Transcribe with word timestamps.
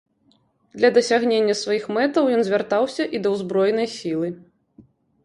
Для 0.79 0.89
дасягнення 0.95 1.55
сваіх 1.59 1.85
мэтаў 1.97 2.29
ён 2.37 2.41
звяртаўся 2.47 3.07
і 3.19 3.21
да 3.27 3.35
ўзброенай 3.35 3.87
сілы. 3.97 4.27